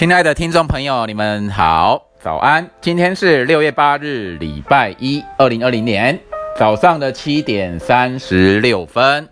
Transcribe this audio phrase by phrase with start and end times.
[0.00, 2.66] 亲爱的听众朋友，你们好，早安！
[2.80, 6.18] 今天是六月八日，礼拜一，二零二零年
[6.56, 9.28] 早上的七点三十六分。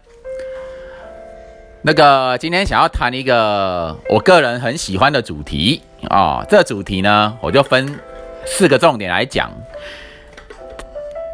[1.81, 7.98] 那个今天想要谈一个我个人很喜欢的主题啊，这主题呢，我就分
[8.45, 9.50] 四个重点来讲。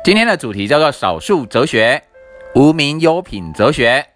[0.04, 2.00] 今天的主题叫做少数哲学、
[2.54, 4.06] 无名优品哲学，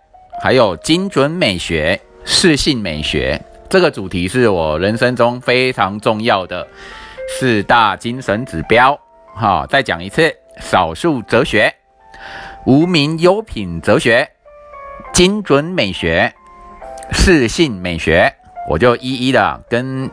[0.41, 3.43] 还有精准美学、适性美学。
[3.71, 6.67] 这个主题是我人生中非常重要的
[7.29, 8.99] 四大精神指标。
[9.35, 11.75] 好，再讲一次：少数哲学、
[12.65, 14.27] 无名优品哲学、
[15.13, 16.33] 精准美学、
[17.13, 18.35] 适性美学。
[18.71, 20.11] 我就一一的跟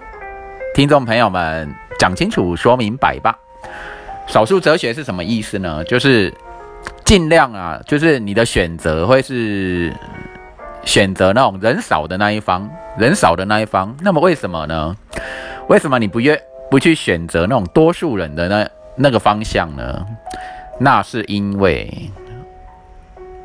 [0.74, 3.40] 听众朋友们讲清楚、说明白吧。
[4.28, 5.82] 少数哲学是什么意思呢？
[5.86, 6.34] 就是
[7.06, 9.94] 尽量啊，就是你的选择会是。
[10.86, 13.94] 选择那种人少的那一方，人少的那一方。
[14.02, 14.96] 那么为什么呢？
[15.68, 20.06] 为什么你不愿不去选择那种多数人的那那个方向呢？
[20.80, 22.12] 那是因为，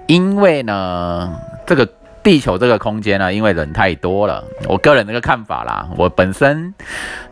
[0.06, 1.34] 因为呢，
[1.66, 1.88] 这个
[2.22, 4.44] 地球这个空间呢，因为人太多了。
[4.68, 6.74] 我个人那个看法啦，我本身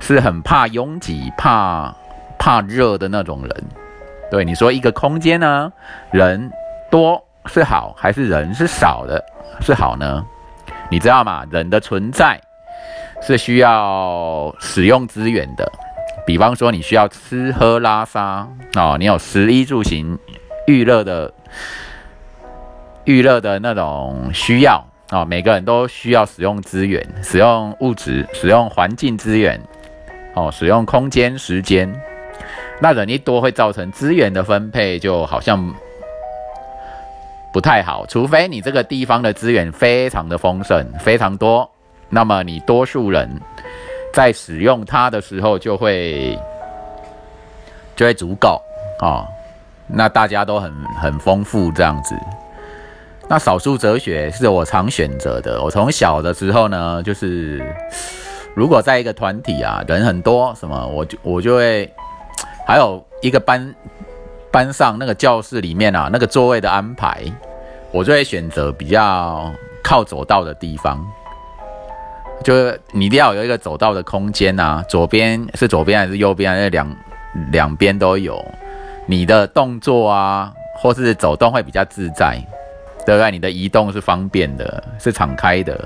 [0.00, 1.94] 是很怕拥挤、怕
[2.38, 3.64] 怕热的那种人。
[4.30, 5.72] 对你说，一个空间呢，
[6.10, 6.50] 人
[6.90, 9.24] 多是好还是人是少的？
[9.60, 10.24] 是好呢，
[10.90, 11.44] 你知道吗？
[11.50, 12.40] 人的存在
[13.22, 15.70] 是需要使用资源的，
[16.26, 20.16] 比方说你需要吃喝拉撒哦，你有食衣住行
[20.66, 21.32] 娱乐的
[23.04, 29.60] 娱乐的那种需要哦，每个人都需要使用资源，使用物质，使用环境资源
[30.34, 31.92] 哦，使用空间时间。
[32.80, 35.74] 那人一多会造成资源的分配就好像。
[37.50, 41.68] 不太好，除非你这个地方的资源非常的丰盛，非常多，
[42.10, 43.28] 那么你多数人
[44.12, 46.38] 在使用它的时候就会
[47.96, 48.60] 就会足够
[49.00, 49.26] 啊，
[49.86, 52.14] 那大家都很很丰富这样子。
[53.28, 57.62] 那少数哲学是我常选择的，我从小的时候呢，就是
[58.54, 61.90] 如果在一个团体啊，人很多，什么我就我就会
[62.66, 63.74] 还有一个班。
[64.50, 67.22] 班上那个教室里面啊，那个座位的安排，
[67.92, 71.04] 我就会选择比较靠走道的地方。
[72.44, 76.54] 就是你一定要有一个走道的空间啊，左边是左边还是右边？
[76.54, 76.96] 那两
[77.50, 78.42] 两边都有，
[79.06, 82.38] 你的动作啊，或是走动会比较自在，
[83.04, 83.30] 对不对？
[83.30, 85.76] 你的移动是方便的，是敞开的。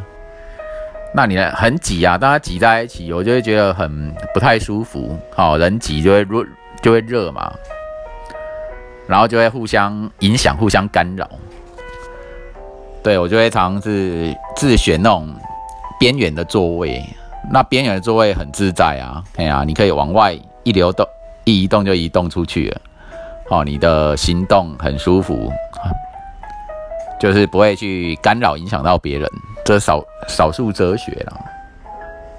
[1.14, 1.50] 那你呢？
[1.54, 5.18] 很挤啊，大家挤在一起，我就会觉得很不太舒服。
[5.34, 6.46] 好，人挤就会热，
[6.82, 7.52] 就会热嘛。
[9.06, 11.28] 然后就会互相影响、互相干扰。
[13.02, 15.34] 对我就会常是自选那种
[15.98, 17.04] 边缘的座位，
[17.52, 21.04] 那边缘的座位很自在啊，哎呀，你可以往外一流动、
[21.44, 22.80] 一移动就移动出去了，
[23.50, 25.50] 哦，你的行动很舒服，
[27.20, 29.28] 就是不会去干扰、影响到别人。
[29.64, 31.40] 这少少数哲学了，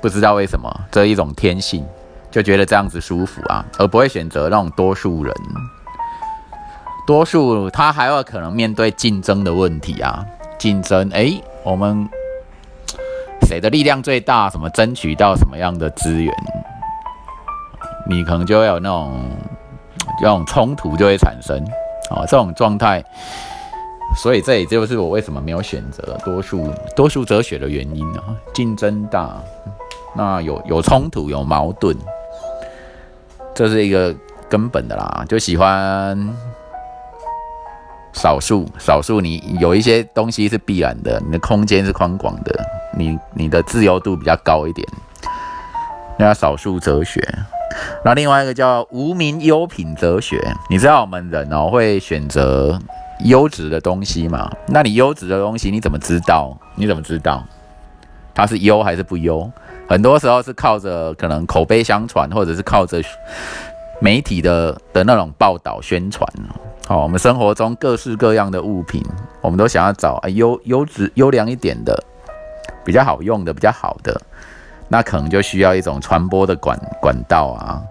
[0.01, 1.85] 不知道为什么这一种天性，
[2.31, 5.33] 就觉得这样子舒服啊，而不会选择那种多数人。
[7.05, 10.25] 多数他还有可能面对竞争的问题啊，
[10.57, 11.33] 竞争哎，
[11.63, 12.07] 我们
[13.41, 14.49] 谁的力量最大？
[14.49, 16.33] 什么争取到什么样的资源？
[18.09, 19.29] 你可能就会有那种
[20.19, 21.57] 这种冲突就会产生
[22.09, 23.03] 啊，这种状态。
[24.15, 29.41] 所以这也就是我为什么没有选择多数多数哲学的原因啊，竞争大，
[30.15, 31.97] 那有有冲突有矛盾，
[33.55, 34.15] 这是一个
[34.47, 36.52] 根本的啦，就喜欢。
[38.13, 42.65] 少数，少数，你有一些东西是必然的，你的空间是宽广的，
[42.97, 44.87] 你你的自由度比较高一点，
[46.17, 47.21] 那叫少数哲学。
[48.05, 50.39] 那另外一个叫无名优品哲学，
[50.69, 52.79] 你知道我们人哦会选择
[53.25, 54.49] 优质的东西嘛？
[54.67, 56.55] 那你优质的东西你怎么知道？
[56.75, 57.43] 你怎么知道
[58.35, 59.51] 它是优还是不优？
[59.89, 63.01] 很多时候是靠着可能口碑相传，或者是靠着
[63.99, 66.27] 媒体的的那种报道宣传。
[66.85, 69.01] 好，我们生活中各式各样的物品，
[69.39, 71.97] 我们都想要找啊优优质、优良一点的，
[72.83, 74.21] 比较好用的、比较好的，
[74.89, 77.81] 那可能就需要一种传播的管管道啊。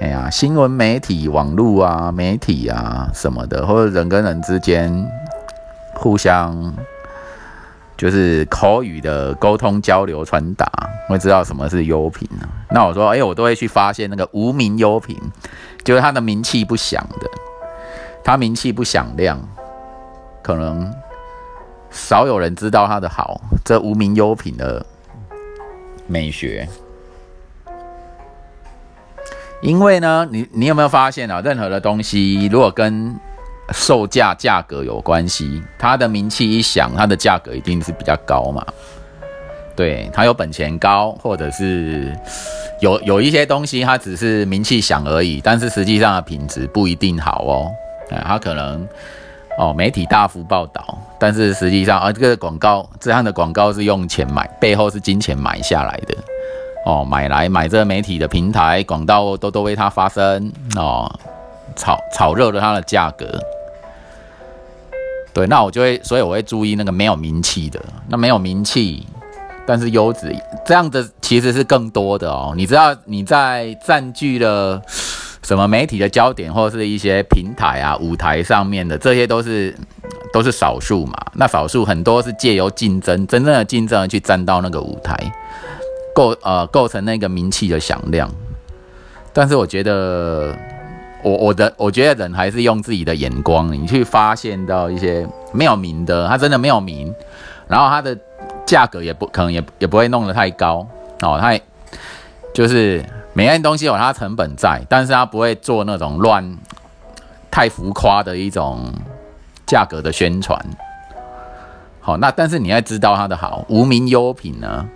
[0.00, 5.08] 哎呀，新闻媒体、网络啊、媒体啊什么的，或者人跟人之间
[5.94, 6.74] 互相
[7.96, 10.66] 就是口语的沟通、交流、传达，
[11.06, 12.48] 会知道什么是优品呢？
[12.70, 15.16] 那我说，哎，我都会去发现那个无名优品。
[15.84, 17.28] 就是他的名气不响的，
[18.22, 19.40] 他名气不响亮，
[20.42, 20.92] 可能
[21.90, 23.40] 少有人知道他的好。
[23.64, 24.84] 这无名优品的
[26.06, 26.68] 美学。
[29.62, 31.40] 因为呢，你你有没有发现啊？
[31.42, 33.14] 任何的东西如果跟
[33.72, 38.64] 售价价格有关系，它的名气一响，它的价格一定是比较高嘛。
[39.80, 42.14] 对，它有本钱高，或者是
[42.80, 47.70] 有有一些东西它只是名气响而已，但是实际上的品质不一定好哦。
[48.10, 48.86] 啊，它可能
[49.56, 56.14] 哦媒体大幅报道，但是实际上啊这个广告这样的广告是用钱买，背后是金钱买下来的。
[56.84, 61.10] 哦，买来买这个媒体的平台广告都都为它发声哦，
[61.74, 63.26] 炒炒热了它的价格。
[65.32, 69.06] 对，那我就会，所以我会注意那个没有名气的，那没有名气，
[69.66, 70.34] 但是优质
[70.64, 72.52] 这样的其实是更多的哦。
[72.56, 74.80] 你知道你在占据了
[75.42, 79.74] 什么媒体的焦点，或者是一些平台啊舞台上面的，这些都是
[80.32, 81.14] 都是少数嘛。
[81.34, 85.16] 那少数很多是借由竞争，真正的竞争去站到那个舞台。
[86.12, 88.28] 构呃构成那个名气的响亮，
[89.32, 90.52] 但是我觉得
[91.22, 97.14] 我我的我觉得人还是用自己的眼光，你去发现到一些没有名的，他真的没有名，
[97.68, 98.18] 然后他的
[98.70, 100.86] 价格也不可能也也不会弄得太高
[101.22, 101.58] 哦，它
[102.54, 106.56] 就是每样东西有它成本在，但是它不会做那种乱
[107.50, 108.94] 太浮夸的一种
[109.66, 110.56] 价格的宣传。
[112.00, 114.86] 好，那但是你要知道它的好，无名优品呢？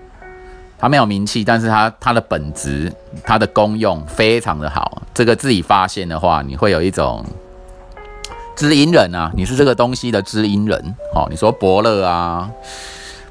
[0.79, 2.93] 它没有名气，但是它它的本质、
[3.25, 5.03] 它的功用非常的好。
[5.12, 7.25] 这个自己发现的话，你会有一种
[8.55, 11.27] 知音人啊，你是这个东西的知音人哦。
[11.29, 12.49] 你说伯乐啊，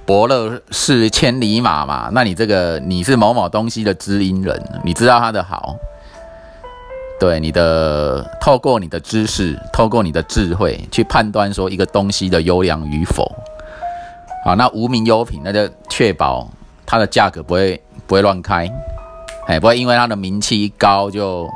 [0.05, 2.09] 伯乐是千里马嘛？
[2.11, 5.75] 那你这个你是某某东西的知音人，你知道它的好，
[7.19, 13.31] 对你的透过你的知识，透过你的智慧去判断说一个东西的优良与否。
[14.44, 16.50] 好，那无名优品，那就确保。
[16.85, 18.69] 它的价格不会不会乱开，
[19.47, 21.50] 哎，不会因为它的名气一高就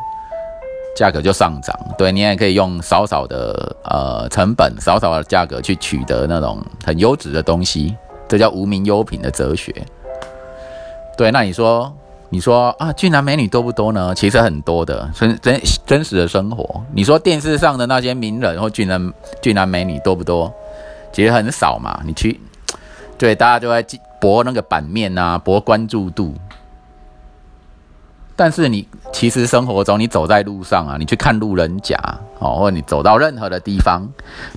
[0.96, 1.78] 价格就上涨。
[1.98, 7.94] 对你也可以用少少的呃成本、少少的价格去取得那种很优质的东西，
[8.28, 9.74] 这叫无名优品的哲学。
[11.18, 11.92] 对，那你说
[12.30, 14.14] 你说啊，俊男美女多不多呢？
[14.16, 16.84] 其实很多的，真真真实的生活。
[16.94, 20.54] 你说电视上的那些名人或俊男俊男美女多不多？
[21.12, 22.02] 其实很少嘛。
[22.06, 22.40] 你去
[23.18, 23.86] 对大家就在。
[24.20, 26.34] 博那个版面啊，博关注度。
[28.38, 31.98] 但是你其实生活中，你走在路上啊，你去看路人甲
[32.40, 34.08] 哦，或者你走到任何的地方，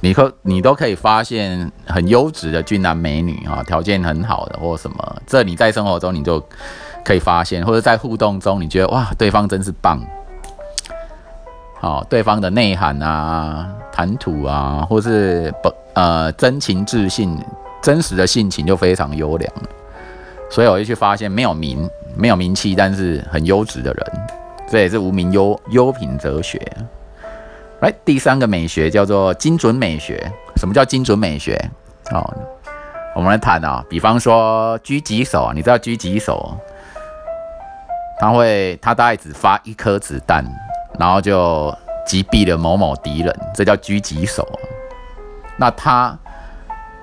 [0.01, 6.41] 你可你都可以发现很优质的俊男美女啊，条件很好的或什么，这你在生活中你就
[7.05, 9.99] 可以发现，或者在互动中，你觉得哇，对方真是棒，
[11.81, 17.37] 好，对方的内涵啊、谈吐啊，或是不呃真情自信。
[17.83, 19.51] 真实的性情就非常优良，
[20.51, 24.13] 所以我就去发现没有名、没有名气，但是很优质的人，
[24.69, 26.61] 这也是无名优优品哲学。
[27.81, 30.21] 来，第三个美学叫做精准美学。
[30.57, 31.57] 什么叫精准美学？
[32.11, 32.35] 哦，
[33.15, 36.59] 我们来谈啊，比方说狙击手，你知道狙击手，
[38.19, 40.45] 他会他大概只发一颗子弹，
[40.99, 41.73] 然后就
[42.05, 44.47] 击毙了某某敌人，这叫狙击手。
[45.57, 46.19] 那他。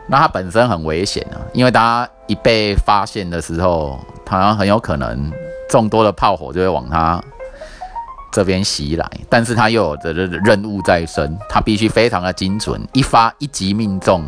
[0.09, 5.31] 那它本身很危险啊，因为它一被发现的时候，它很有可能
[5.69, 7.21] 众多的炮火就会往它
[8.31, 14.23] 这边袭来，但是它又有着任务在身，它必须非常的精准，一发一击命中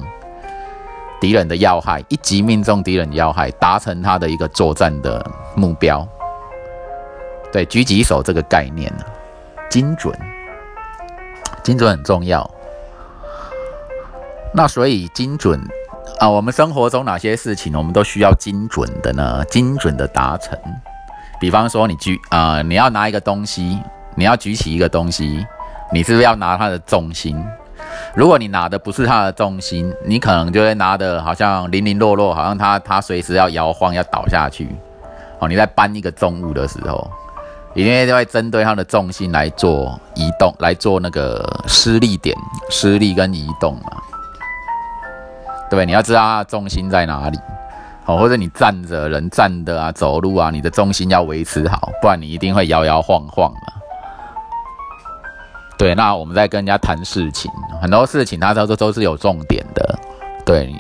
[1.22, 6.08] 敌人的要害，一击命中敌人的要害，达成他的一个作战的目标。
[7.52, 9.04] 对，狙击手这个概念呢，
[9.70, 10.14] 精准，
[11.64, 12.50] 精准很重要。
[14.54, 15.60] 那所以精准
[16.20, 19.44] 啊，我们生活中哪些事情我们都需要精准的呢？
[19.46, 20.58] 精准的达成。
[21.40, 23.80] 比方说你举啊，你要拿一个东西，
[24.16, 25.46] 你要举起一个东西，
[25.94, 27.42] 你是不是要拿它的重心？
[28.16, 34.68] 如果你拿的不是它的重心，你可能就会拿的好像零零落落，好像它它随时要摇晃要倒下去。
[35.40, 37.10] 哦，你在搬一个重物的时候，
[37.74, 42.36] 一定会针对它的重心来做移动，来做那个施力点、
[42.70, 43.99] 施力跟移动嘛。
[45.70, 47.38] 对，你要知道它重心在哪里，
[48.06, 53.74] 哦，或者你站着人站的啊，走路啊，你的重心要维持好，不然你一定会摇摇晃晃的。
[55.78, 60.00] 对，那我们在跟人家谈事情，很多事情它都都都是有重点的。
[60.46, 60.76] 对，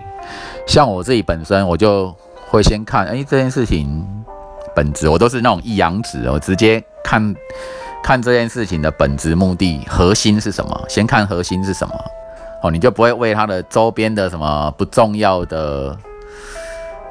[0.67, 2.13] 像我自己本身，我就
[2.49, 4.05] 会先看，哎，这件事情
[4.75, 7.33] 本质，我都是那种一阳指，我直接看
[8.03, 11.93] 看这件事情的本质、目的、核心是什么，先看核心是什么。
[12.61, 15.97] 哦，你就不会为它的周边的什么不重要的、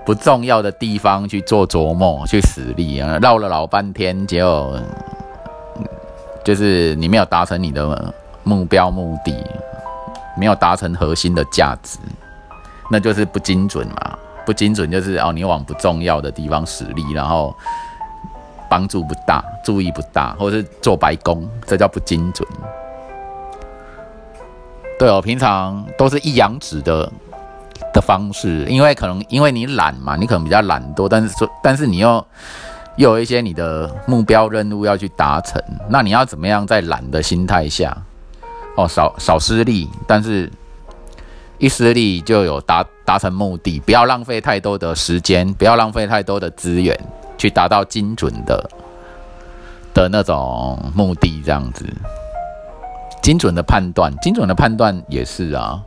[0.05, 4.78] 不重要的地方去做琢磨、去实力啊，绕了老半天，结果
[6.45, 8.14] 就是你没有达成你的
[8.45, 9.35] 目标目的，
[10.37, 11.99] 没有达成核心的价值，
[12.90, 14.19] 那就是不精准嘛。
[14.45, 17.55] 不精准就是哦，你往不重要的地方使力，然后
[18.69, 22.49] 帮助不大，注意不大，或是做白工，这叫不精准。
[24.99, 27.11] 对哦，平常都是一阳指的
[27.95, 32.26] 的方式，因为可能因为你懒嘛，你可能比较懒惰，但是说但是你又
[32.97, 37.97] 又有一些你的目标任务要去达成，那你要怎么样在懒的心态下，
[38.76, 40.50] 哦少少失利，但是。
[41.61, 46.97] 一失利就有达达成目的，不要浪费太多的时间，不要浪费太多的资源，
[47.37, 48.71] 去达到精准的
[49.93, 51.85] 的那种目的，这样子。
[53.28, 55.85] 精准的判断，精准的判断也是啊。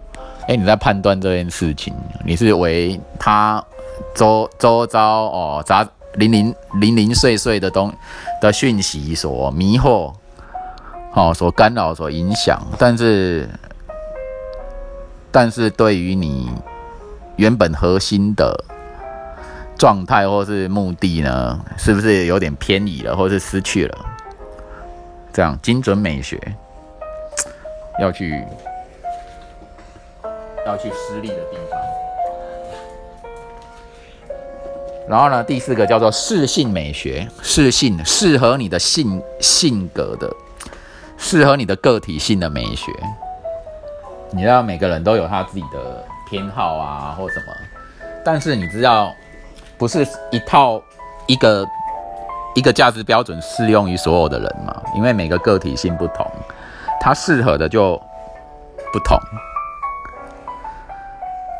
[0.47, 1.91] 哎，你在判断这件事情，
[2.23, 3.65] 你是为他
[4.13, 5.83] 周周遭哦杂
[6.13, 7.91] 零零零零碎碎的东
[8.39, 10.13] 的讯息所迷惑，
[11.15, 13.49] 哦，所干扰、所影响，但是。
[15.31, 16.47] 但是对于你
[17.37, 18.63] 原本核心的
[19.79, 23.97] 状态或是目的呢，是不是有点偏移了，或是失去了？
[25.33, 26.39] 这样精准美学
[27.99, 28.43] 要去
[30.65, 31.79] 要去失利的地方。
[35.09, 40.31] 然后呢，第四个叫做适性美学，适性适合你的性性格的，
[41.17, 42.91] 适合你的个体性的美学。
[44.29, 47.53] 你知道每个人都有他自己的偏好啊，或什么，
[48.23, 49.13] 但是你知道，
[49.77, 50.81] 不是一套
[51.27, 51.67] 一个
[52.55, 54.81] 一个价值标准适用于所有的人嘛？
[54.95, 56.25] 因为每个个体性不同，
[57.01, 58.01] 它适合的就
[58.93, 59.17] 不同。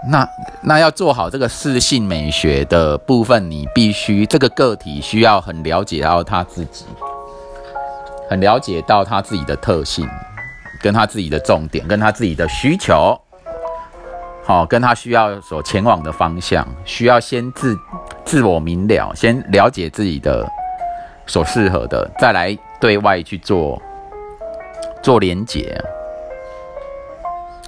[0.10, 0.28] 那
[0.62, 6.86] 那要做好这个适性美学的部分，你必须这个个体需要很了解到他自己，
[8.30, 10.08] 很了解到他自己的特性。
[10.84, 13.16] 跟他自己的重点，跟他自己的需求，
[14.44, 17.78] 好，跟他需要所前往的方向，需要先自
[18.26, 20.44] 自我明了，先了解自己的
[21.28, 23.80] 所适合的，再来对外去做
[25.02, 25.80] 做连结。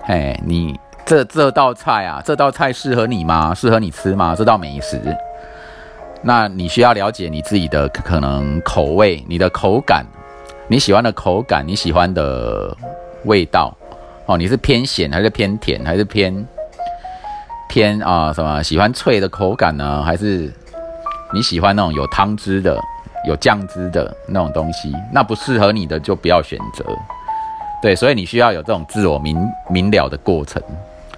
[0.06, 3.54] 哎，你这这道菜啊，这道菜适合你吗？
[3.54, 4.36] 适合你吃吗？
[4.38, 5.00] 这道美食，
[6.22, 10.06] 那你需要了解你自己的可能口味，你的口感，
[10.68, 12.75] 你喜欢的口感，你喜欢的。
[13.25, 13.74] 味道，
[14.25, 16.46] 哦，你是偏咸还是偏甜，还是偏
[17.70, 18.62] 偏啊什么？
[18.62, 20.52] 喜欢脆的口感呢，还是
[21.34, 22.78] 你喜欢那种有汤汁的、
[23.25, 24.94] 有酱汁的那种东西？
[25.10, 26.84] 那不适合你的就不要选择。
[27.84, 29.38] 对，所以你需要有这种自我明
[29.70, 30.63] 明了的过程，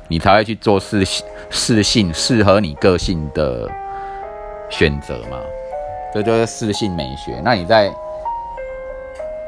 [0.07, 1.05] 你才会去做适
[1.51, 3.69] 适性适合你个性的
[4.71, 5.37] 选择嘛。
[6.11, 7.39] 这就是适性美学。
[7.43, 7.93] 那你在。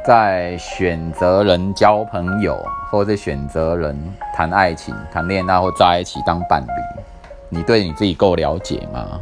[0.06, 2.58] 在选择人交朋友，
[2.90, 3.94] 或者选择人
[4.34, 7.02] 谈爱情、谈恋爱或在一起当伴侣，
[7.50, 9.20] 你对你自己够了解吗？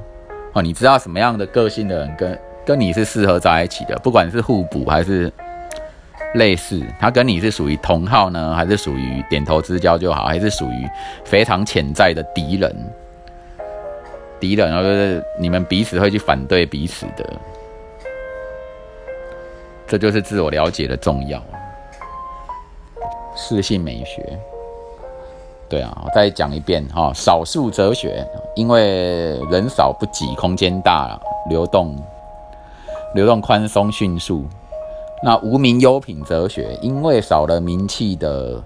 [0.54, 3.98] 哦，你知道什么样的个性的人跟跟你是适合在一起的？
[4.04, 5.34] 不管是互补还是
[6.36, 10.88] 类似，他跟你是属于同号呢，还是属于点头之交就好，还是属于
[11.24, 12.76] 非常潜在的敌人？
[14.40, 17.26] 敌人，然后就是你们彼此会去反对彼此的。
[19.88, 21.42] 这就是自我了解的重要，
[23.36, 24.38] 适性美学。
[25.70, 28.26] 对啊，我再讲一遍哈，少数哲学，
[28.56, 31.96] 因为人少不挤，空间大，流动
[33.14, 34.46] 流动宽松迅速。
[35.24, 38.62] 那无名优品哲学，因为少了名气的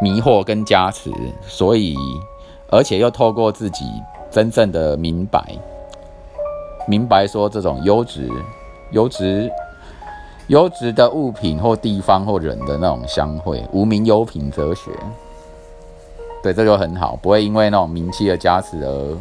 [0.00, 1.10] 迷惑跟加持，
[1.46, 1.96] 所以
[2.70, 3.84] 而且又透过自己
[4.30, 5.42] 真正的明白，
[6.86, 8.30] 明白说这种优质
[8.92, 9.50] 优质。
[10.48, 14.92] 优质的物品或地方或人的那种相会，无名优品哲学，
[16.40, 19.18] 对，这就很好，不会因为那种名气的加持而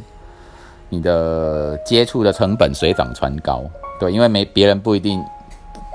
[0.88, 3.64] 你的接触的成本水涨船高。
[4.00, 5.20] 对，因为没别人不一定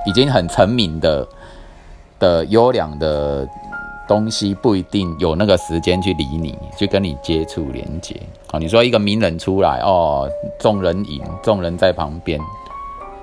[0.06, 1.26] 已经很成名的
[2.18, 3.46] 的优良的
[4.08, 8.20] 东西，不一定有那个时间去理你，去跟你接触连接。
[8.48, 10.28] 好，你说一个名人出来哦，
[10.58, 12.40] 众人引，众人在旁边。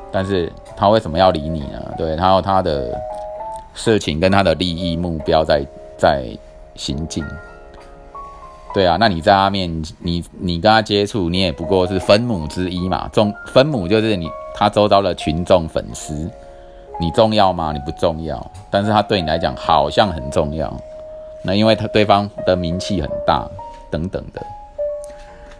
[0.10, 1.94] 但是他为什么要理你呢？
[1.98, 2.98] 对他有他的
[3.74, 5.66] 事情跟他的利益目标在
[5.98, 6.26] 在
[6.76, 7.24] 行进。
[8.74, 13.10] 对啊，那你在他面，你你跟他接触，你也不过是分母之一嘛。
[13.12, 16.30] 众分母就是你他周遭的群众粉丝，
[17.00, 17.72] 你重要吗？
[17.72, 20.72] 你不重要，但是他对你来讲好像很重要。
[21.44, 23.48] 那因为他对方的名气很大，
[23.92, 24.42] 等等的。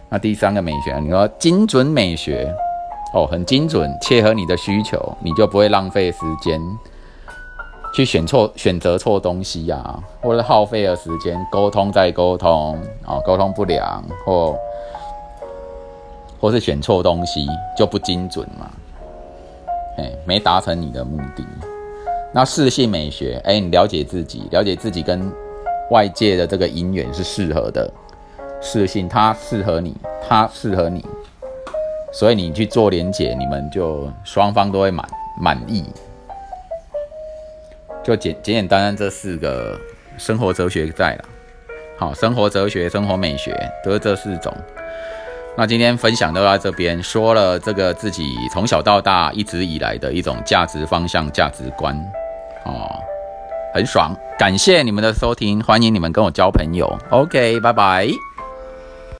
[0.08, 2.52] 那第三个美学，你说精准美学，
[3.14, 6.60] 哦，很精准，切合你的需求，你就不会浪费时间
[7.94, 12.76] 去选错、选择错东西呀，或者耗费了时间沟通再沟通，
[13.06, 14.58] 哦，沟通不良，或
[16.40, 18.70] 或是选错东西就不精准嘛，
[19.98, 21.44] 哎，没达成你的目的。
[22.32, 25.30] 那四性美学，哎，你了解自己，了解自己跟
[25.90, 27.90] 外界的这个姻缘是适合的。
[28.60, 29.96] 四性，它适合你，
[30.28, 31.04] 它适合你，
[32.12, 35.08] 所以你去做连结，你们就双方都会满
[35.40, 35.84] 满意。
[38.02, 39.78] 就简简简单单这四个
[40.16, 41.24] 生活哲学在了，
[41.98, 44.52] 好，生活哲学、生活美学都是这四种。
[45.58, 48.22] 那今天分享都到这边，说了这个自己
[48.52, 51.96] 从小到大一直以来的一种价值方向、价值观，
[52.64, 52.88] 哦，
[53.74, 54.14] 很爽。
[54.38, 56.96] 感谢你们的收听，欢迎你们跟我交朋友。
[57.10, 58.08] OK，拜拜。